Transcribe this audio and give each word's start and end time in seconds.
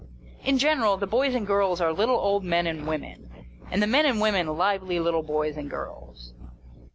In 0.43 0.57
general, 0.57 0.97
the 0.97 1.05
boys 1.05 1.35
and 1.35 1.45
girls 1.45 1.79
are 1.79 1.93
little 1.93 2.17
old 2.19 2.43
men 2.43 2.65
and 2.65 2.87
women, 2.87 3.29
and 3.69 3.83
the 3.83 3.85
men 3.85 4.07
and 4.07 4.19
women 4.19 4.47
lively 4.47 4.97
boys 4.97 5.57
and 5.57 5.69
girls. 5.69 6.33